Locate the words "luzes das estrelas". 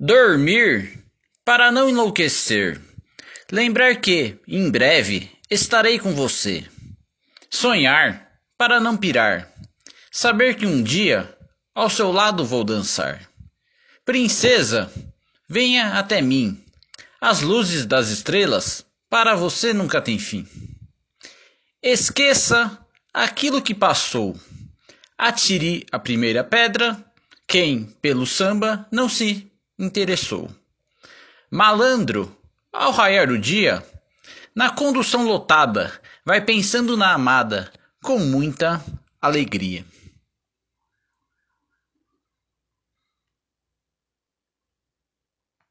17.42-18.84